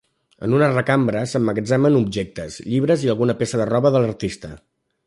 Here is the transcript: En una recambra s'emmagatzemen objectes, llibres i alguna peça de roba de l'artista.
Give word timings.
En 0.45 0.53
una 0.59 0.69
recambra 0.71 1.21
s'emmagatzemen 1.33 1.99
objectes, 2.01 2.59
llibres 2.73 3.05
i 3.07 3.13
alguna 3.17 3.39
peça 3.45 3.63
de 3.65 3.71
roba 3.75 3.97
de 3.99 4.07
l'artista. 4.07 4.57